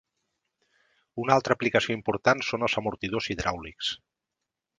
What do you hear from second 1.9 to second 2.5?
important